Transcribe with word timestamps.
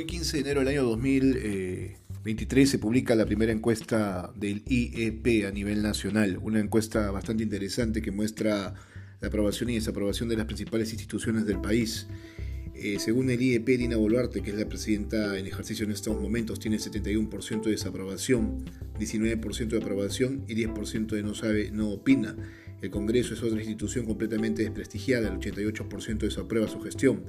Hoy 0.00 0.06
15 0.06 0.38
de 0.38 0.40
enero 0.40 0.60
del 0.60 0.68
año 0.68 0.84
2023 0.84 2.70
se 2.70 2.78
publica 2.78 3.14
la 3.14 3.26
primera 3.26 3.52
encuesta 3.52 4.32
del 4.34 4.62
IEP 4.66 5.46
a 5.46 5.50
nivel 5.50 5.82
nacional, 5.82 6.38
una 6.40 6.58
encuesta 6.58 7.10
bastante 7.10 7.42
interesante 7.42 8.00
que 8.00 8.10
muestra 8.10 8.72
la 9.20 9.28
aprobación 9.28 9.68
y 9.68 9.74
desaprobación 9.74 10.30
de 10.30 10.38
las 10.38 10.46
principales 10.46 10.90
instituciones 10.94 11.44
del 11.44 11.60
país. 11.60 12.06
Eh, 12.74 12.96
según 12.98 13.28
el 13.28 13.42
IEP, 13.42 13.66
Dina 13.76 13.98
Boluarte, 13.98 14.40
que 14.40 14.52
es 14.52 14.56
la 14.56 14.66
presidenta 14.66 15.38
en 15.38 15.46
ejercicio 15.46 15.84
en 15.84 15.92
estos 15.92 16.18
momentos, 16.18 16.58
tiene 16.58 16.78
71% 16.78 17.64
de 17.64 17.72
desaprobación, 17.72 18.64
19% 18.98 19.68
de 19.68 19.76
aprobación 19.76 20.44
y 20.48 20.54
10% 20.54 21.08
de 21.08 21.22
no 21.22 21.34
sabe, 21.34 21.72
no 21.72 21.90
opina. 21.90 22.36
El 22.80 22.88
Congreso 22.88 23.34
es 23.34 23.42
otra 23.42 23.58
institución 23.58 24.06
completamente 24.06 24.62
desprestigiada, 24.62 25.28
el 25.28 25.38
88% 25.38 26.20
desaprueba 26.20 26.68
su 26.68 26.80
gestión, 26.80 27.24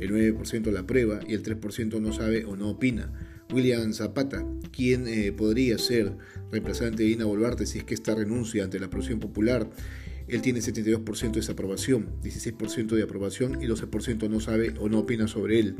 el 0.00 0.10
9% 0.10 0.70
la 0.70 0.80
aprueba 0.80 1.20
y 1.26 1.34
el 1.34 1.42
3% 1.42 2.00
no 2.00 2.12
sabe 2.12 2.44
o 2.44 2.56
no 2.56 2.70
opina. 2.70 3.12
William 3.52 3.92
Zapata, 3.92 4.44
quien 4.72 5.06
eh, 5.06 5.32
podría 5.32 5.78
ser 5.78 6.12
reemplazante 6.50 7.02
de 7.02 7.10
Dina 7.10 7.24
Boluarte 7.24 7.66
si 7.66 7.78
es 7.78 7.84
que 7.84 7.94
esta 7.94 8.14
renuncia 8.14 8.64
ante 8.64 8.78
la 8.80 8.86
aprobación 8.86 9.20
popular, 9.20 9.70
él 10.28 10.42
tiene 10.42 10.58
72% 10.58 11.30
de 11.30 11.40
desaprobación, 11.40 12.08
16% 12.22 12.96
de 12.96 13.02
aprobación 13.02 13.62
y 13.62 13.66
12% 13.66 14.28
no 14.28 14.40
sabe 14.40 14.74
o 14.80 14.88
no 14.88 15.00
opina 15.00 15.28
sobre 15.28 15.60
él. 15.60 15.76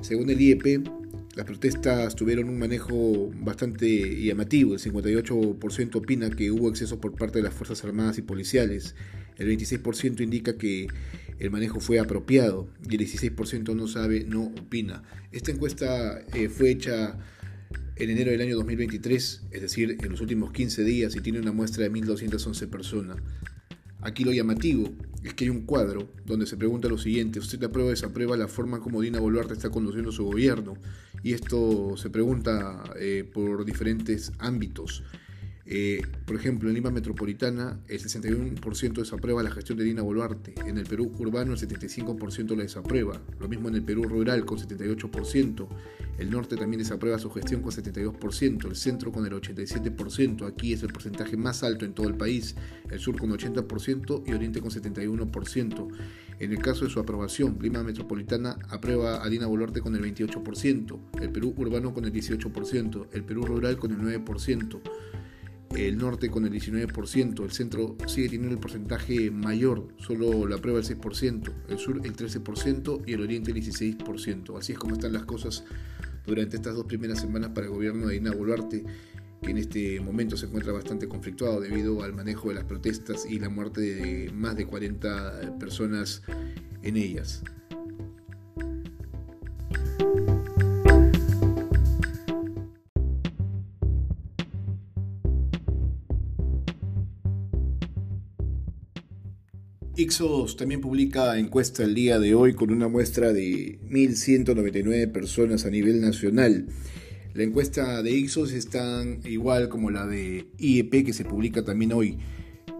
Según 0.00 0.30
el 0.30 0.40
IEP, 0.40 0.86
las 1.34 1.46
protestas 1.46 2.14
tuvieron 2.14 2.48
un 2.48 2.58
manejo 2.58 3.30
bastante 3.40 4.22
llamativo. 4.22 4.74
El 4.74 4.80
58% 4.80 5.96
opina 5.96 6.30
que 6.30 6.50
hubo 6.50 6.68
exceso 6.68 7.00
por 7.00 7.14
parte 7.14 7.38
de 7.38 7.44
las 7.44 7.54
Fuerzas 7.54 7.84
Armadas 7.84 8.18
y 8.18 8.22
policiales. 8.22 8.94
El 9.38 9.48
26% 9.48 10.20
indica 10.20 10.56
que 10.56 10.86
el 11.40 11.50
manejo 11.50 11.80
fue 11.80 11.98
apropiado 11.98 12.68
y 12.88 12.94
el 12.94 13.00
16% 13.00 13.74
no 13.74 13.88
sabe, 13.88 14.24
no 14.24 14.44
opina. 14.44 15.02
Esta 15.32 15.50
encuesta 15.50 16.20
eh, 16.34 16.48
fue 16.50 16.70
hecha 16.70 17.18
en 17.96 18.10
enero 18.10 18.30
del 18.30 18.42
año 18.42 18.56
2023, 18.56 19.42
es 19.50 19.62
decir, 19.62 19.96
en 20.00 20.10
los 20.10 20.20
últimos 20.20 20.52
15 20.52 20.84
días 20.84 21.16
y 21.16 21.20
tiene 21.20 21.40
una 21.40 21.52
muestra 21.52 21.82
de 21.84 21.90
1.211 21.90 22.68
personas. 22.68 23.16
Aquí 24.02 24.24
lo 24.24 24.32
llamativo 24.32 24.90
es 25.22 25.34
que 25.34 25.44
hay 25.44 25.50
un 25.50 25.62
cuadro 25.62 26.12
donde 26.26 26.46
se 26.46 26.56
pregunta 26.56 26.88
lo 26.88 26.98
siguiente, 26.98 27.38
¿usted 27.38 27.62
aprueba 27.64 27.88
o 27.88 27.90
desaprueba 27.90 28.36
la 28.36 28.48
forma 28.48 28.80
como 28.80 29.00
Dina 29.00 29.20
Boluarte 29.20 29.54
está 29.54 29.70
conduciendo 29.70 30.12
su 30.12 30.24
gobierno? 30.24 30.74
Y 31.22 31.32
esto 31.32 31.96
se 31.96 32.10
pregunta 32.10 32.82
eh, 32.98 33.28
por 33.30 33.64
diferentes 33.64 34.32
ámbitos. 34.38 35.02
Eh, 35.72 36.02
por 36.26 36.34
ejemplo, 36.34 36.68
en 36.68 36.74
Lima 36.74 36.90
Metropolitana 36.90 37.78
el 37.86 38.00
61% 38.00 38.92
desaprueba 38.92 39.40
la 39.44 39.52
gestión 39.52 39.78
de 39.78 39.84
Dina 39.84 40.02
Boluarte, 40.02 40.52
en 40.66 40.78
el 40.78 40.84
Perú 40.84 41.12
urbano 41.16 41.52
el 41.52 41.60
75% 41.60 42.56
la 42.56 42.64
desaprueba, 42.64 43.22
lo 43.38 43.48
mismo 43.48 43.68
en 43.68 43.76
el 43.76 43.84
Perú 43.84 44.02
rural 44.02 44.44
con 44.44 44.58
78%, 44.58 45.68
el 46.18 46.28
norte 46.28 46.56
también 46.56 46.80
desaprueba 46.80 47.20
su 47.20 47.30
gestión 47.30 47.62
con 47.62 47.70
72%, 47.70 48.66
el 48.66 48.74
centro 48.74 49.12
con 49.12 49.24
el 49.24 49.32
87%, 49.32 50.48
aquí 50.48 50.72
es 50.72 50.82
el 50.82 50.92
porcentaje 50.92 51.36
más 51.36 51.62
alto 51.62 51.84
en 51.84 51.92
todo 51.94 52.08
el 52.08 52.16
país, 52.16 52.56
el 52.90 52.98
sur 52.98 53.16
con 53.16 53.30
80% 53.30 54.24
y 54.26 54.32
oriente 54.32 54.60
con 54.60 54.72
71%. 54.72 55.88
En 56.40 56.50
el 56.50 56.58
caso 56.58 56.84
de 56.84 56.90
su 56.90 56.98
aprobación, 56.98 57.58
Lima 57.60 57.84
Metropolitana 57.84 58.58
aprueba 58.70 59.24
a 59.24 59.28
Dina 59.28 59.46
Boluarte 59.46 59.80
con 59.80 59.94
el 59.94 60.02
28%, 60.02 60.98
el 61.20 61.30
Perú 61.30 61.54
urbano 61.56 61.94
con 61.94 62.04
el 62.04 62.12
18%, 62.12 63.06
el 63.12 63.22
Perú 63.22 63.42
rural 63.42 63.76
con 63.76 63.92
el 63.92 63.98
9% 64.24 64.80
el 65.76 65.98
norte 65.98 66.30
con 66.30 66.44
el 66.44 66.52
19%, 66.52 67.44
el 67.44 67.52
centro 67.52 67.96
sigue 68.06 68.28
teniendo 68.28 68.54
el 68.54 68.60
porcentaje 68.60 69.30
mayor, 69.30 69.88
solo 69.98 70.46
la 70.46 70.58
prueba 70.58 70.80
el 70.80 70.84
6%, 70.84 71.52
el 71.68 71.78
sur 71.78 72.00
el 72.04 72.16
13% 72.16 73.02
y 73.06 73.12
el 73.12 73.20
oriente 73.22 73.52
el 73.52 73.56
16%. 73.56 74.58
Así 74.58 74.72
es 74.72 74.78
como 74.78 74.94
están 74.94 75.12
las 75.12 75.24
cosas 75.24 75.64
durante 76.26 76.56
estas 76.56 76.74
dos 76.74 76.86
primeras 76.86 77.20
semanas 77.20 77.50
para 77.54 77.66
el 77.66 77.72
gobierno 77.72 78.08
de 78.08 78.14
Dina 78.14 78.32
Boluarte, 78.32 78.84
que 79.42 79.50
en 79.50 79.58
este 79.58 80.00
momento 80.00 80.36
se 80.36 80.46
encuentra 80.46 80.72
bastante 80.72 81.08
conflictuado 81.08 81.60
debido 81.60 82.02
al 82.02 82.12
manejo 82.12 82.48
de 82.48 82.56
las 82.56 82.64
protestas 82.64 83.24
y 83.28 83.38
la 83.38 83.48
muerte 83.48 83.80
de 83.80 84.32
más 84.32 84.56
de 84.56 84.66
40 84.66 85.58
personas 85.58 86.22
en 86.82 86.96
ellas. 86.96 87.42
Ixos 99.96 100.56
también 100.56 100.80
publica 100.80 101.36
encuesta 101.36 101.82
el 101.82 101.96
día 101.96 102.20
de 102.20 102.34
hoy 102.34 102.54
con 102.54 102.72
una 102.72 102.86
muestra 102.86 103.32
de 103.32 103.80
1.199 103.90 105.10
personas 105.10 105.66
a 105.66 105.70
nivel 105.70 106.00
nacional. 106.00 106.66
La 107.34 107.42
encuesta 107.42 108.00
de 108.00 108.12
Ixos 108.12 108.52
está 108.52 109.04
igual 109.24 109.68
como 109.68 109.90
la 109.90 110.06
de 110.06 110.46
IEP 110.58 111.04
que 111.04 111.12
se 111.12 111.24
publica 111.24 111.64
también 111.64 111.92
hoy. 111.92 112.18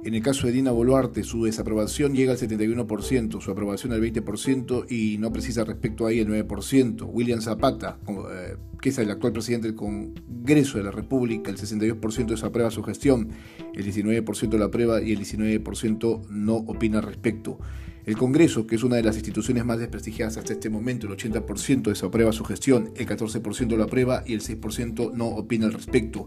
En 0.02 0.14
el 0.14 0.22
caso 0.22 0.46
de 0.46 0.54
Dina 0.54 0.70
Boluarte, 0.70 1.22
su 1.24 1.44
desaprobación 1.44 2.14
llega 2.14 2.32
al 2.32 2.38
71%, 2.38 3.38
su 3.38 3.50
aprobación 3.50 3.92
al 3.92 4.00
20% 4.00 4.86
y 4.90 5.18
no 5.18 5.30
precisa 5.30 5.62
respecto 5.64 6.06
ahí 6.06 6.20
el 6.20 6.28
9%. 6.28 7.06
William 7.12 7.42
Zapata, 7.42 7.98
eh, 8.08 8.56
que 8.80 8.88
es 8.88 8.98
el 8.98 9.10
actual 9.10 9.34
presidente 9.34 9.66
del 9.66 9.76
Congreso 9.76 10.78
de 10.78 10.84
la 10.84 10.90
República, 10.90 11.50
el 11.50 11.58
62% 11.58 12.28
desaprueba 12.28 12.70
su 12.70 12.82
gestión, 12.82 13.28
el 13.74 13.84
19% 13.84 14.56
la 14.56 14.66
aprueba 14.66 15.02
y 15.02 15.12
el 15.12 15.18
19% 15.20 16.28
no 16.30 16.56
opina 16.56 17.00
al 17.00 17.04
respecto. 17.04 17.58
El 18.06 18.16
Congreso, 18.16 18.66
que 18.66 18.76
es 18.76 18.82
una 18.82 18.96
de 18.96 19.02
las 19.02 19.16
instituciones 19.16 19.66
más 19.66 19.78
desprestigiadas 19.78 20.38
hasta 20.38 20.54
este 20.54 20.70
momento, 20.70 21.06
el 21.06 21.12
80% 21.12 21.90
desaprueba 21.90 22.32
su 22.32 22.44
gestión, 22.44 22.90
el 22.96 23.06
14% 23.06 23.76
la 23.76 23.84
aprueba 23.84 24.24
y 24.26 24.32
el 24.32 24.40
6% 24.40 25.12
no 25.12 25.26
opina 25.26 25.66
al 25.66 25.74
respecto. 25.74 26.26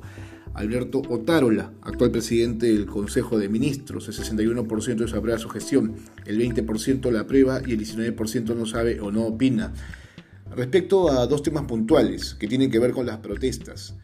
Alberto 0.54 1.02
Otárola, 1.10 1.74
actual 1.82 2.12
presidente 2.12 2.68
del 2.68 2.86
Consejo 2.86 3.40
de 3.40 3.50
Ministros, 3.50 4.08
el 4.08 4.14
61% 4.14 4.96
desaprueba 4.98 5.40
su 5.40 5.50
gestión, 5.50 5.96
el 6.26 6.40
20% 6.40 7.12
la 7.12 7.22
aprueba 7.22 7.62
y 7.66 7.72
el 7.72 7.80
19% 7.80 8.56
no 8.56 8.66
sabe 8.66 9.00
o 9.00 9.12
no 9.12 9.24
opina. 9.24 9.74
Respecto 10.56 11.10
a 11.10 11.26
dos 11.26 11.42
temas 11.42 11.66
puntuales 11.66 12.36
que 12.36 12.48
tienen 12.48 12.70
que 12.70 12.78
ver 12.78 12.92
con 12.92 13.08
las 13.08 13.18
protestas, 13.18 13.96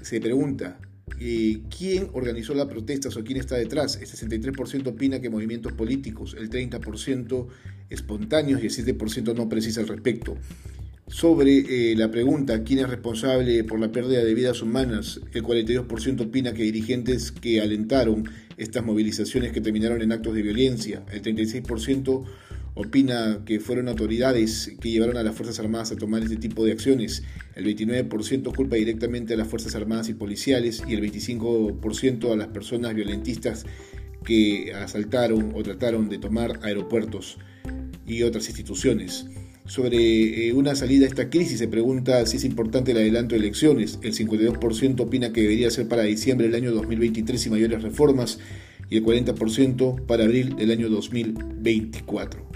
se 0.00 0.20
pregunta, 0.20 0.78
eh, 1.18 1.60
quién 1.76 2.08
organizó 2.14 2.54
las 2.54 2.66
protestas 2.66 3.14
o 3.16 3.24
quién 3.24 3.38
está 3.38 3.56
detrás. 3.56 3.96
El 3.96 4.06
63% 4.06 4.88
opina 4.88 5.20
que 5.20 5.28
movimientos 5.28 5.72
políticos, 5.72 6.34
el 6.38 6.48
30% 6.48 7.46
espontáneos 7.90 8.62
y 8.62 8.66
el 8.66 8.72
7% 8.72 9.34
no 9.34 9.48
precisa 9.48 9.82
al 9.82 9.88
respecto. 9.88 10.36
Sobre 11.10 11.90
eh, 11.90 11.96
la 11.96 12.08
pregunta, 12.12 12.62
¿quién 12.62 12.78
es 12.78 12.88
responsable 12.88 13.64
por 13.64 13.80
la 13.80 13.90
pérdida 13.90 14.22
de 14.22 14.32
vidas 14.32 14.62
humanas? 14.62 15.20
El 15.32 15.42
42% 15.42 16.20
opina 16.20 16.54
que 16.54 16.62
dirigentes 16.62 17.32
que 17.32 17.60
alentaron 17.60 18.30
estas 18.56 18.84
movilizaciones 18.84 19.50
que 19.50 19.60
terminaron 19.60 20.02
en 20.02 20.12
actos 20.12 20.34
de 20.34 20.42
violencia. 20.42 21.02
El 21.10 21.20
36% 21.22 22.24
opina 22.74 23.40
que 23.44 23.58
fueron 23.58 23.88
autoridades 23.88 24.72
que 24.80 24.92
llevaron 24.92 25.16
a 25.16 25.24
las 25.24 25.34
Fuerzas 25.34 25.58
Armadas 25.58 25.90
a 25.90 25.96
tomar 25.96 26.22
este 26.22 26.36
tipo 26.36 26.64
de 26.64 26.72
acciones. 26.72 27.24
El 27.56 27.66
29% 27.66 28.54
culpa 28.54 28.76
directamente 28.76 29.34
a 29.34 29.36
las 29.36 29.48
Fuerzas 29.48 29.74
Armadas 29.74 30.08
y 30.10 30.14
policiales 30.14 30.80
y 30.86 30.94
el 30.94 31.02
25% 31.02 32.32
a 32.32 32.36
las 32.36 32.48
personas 32.48 32.94
violentistas 32.94 33.66
que 34.24 34.72
asaltaron 34.74 35.54
o 35.56 35.62
trataron 35.64 36.08
de 36.08 36.18
tomar 36.18 36.60
aeropuertos 36.62 37.38
y 38.06 38.22
otras 38.22 38.46
instituciones. 38.46 39.26
Sobre 39.70 40.48
eh, 40.48 40.52
una 40.52 40.74
salida 40.74 41.04
a 41.04 41.08
esta 41.08 41.30
crisis 41.30 41.60
se 41.60 41.68
pregunta 41.68 42.26
si 42.26 42.38
es 42.38 42.44
importante 42.44 42.90
el 42.90 42.96
adelanto 42.96 43.36
de 43.36 43.40
elecciones. 43.42 44.00
El 44.02 44.12
52% 44.12 44.98
opina 44.98 45.32
que 45.32 45.42
debería 45.42 45.70
ser 45.70 45.86
para 45.86 46.02
diciembre 46.02 46.48
del 46.48 46.56
año 46.56 46.72
2023 46.72 47.46
y 47.46 47.50
mayores 47.50 47.80
reformas 47.80 48.40
y 48.90 48.96
el 48.96 49.04
40% 49.04 50.06
para 50.06 50.24
abril 50.24 50.56
del 50.56 50.72
año 50.72 50.88
2024. 50.88 52.49